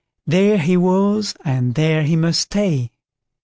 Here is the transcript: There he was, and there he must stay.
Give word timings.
There 0.25 0.57
he 0.57 0.77
was, 0.77 1.35
and 1.45 1.75
there 1.75 2.01
he 2.01 2.15
must 2.15 2.41
stay. 2.41 2.89